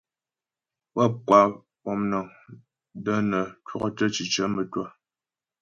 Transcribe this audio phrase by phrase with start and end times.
[0.95, 1.39] Wáp kwa
[1.83, 2.25] pɔmnəŋ
[3.03, 4.83] də́ nə twɔktə́ cicə mə́twâ.